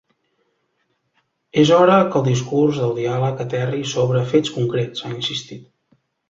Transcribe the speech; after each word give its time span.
És 1.63 1.71
hora 1.75 1.97
que 2.15 2.19
el 2.19 2.25
discurs 2.27 2.79
del 2.85 2.95
diàleg 3.01 3.45
aterri 3.45 3.83
sobre 3.93 4.23
fets 4.33 4.55
concrets, 4.57 5.05
ha 5.05 5.13
insistit. 5.19 5.71